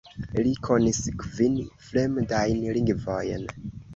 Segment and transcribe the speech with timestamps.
[0.45, 3.47] Li konis kvin fremdajn lingvojn.